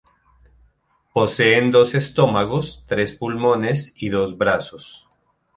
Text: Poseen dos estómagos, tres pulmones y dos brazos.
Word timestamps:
Poseen 1.13 1.69
dos 1.69 1.93
estómagos, 1.93 2.85
tres 2.87 3.13
pulmones 3.13 3.93
y 3.95 4.09
dos 4.09 4.35
brazos. 4.35 5.07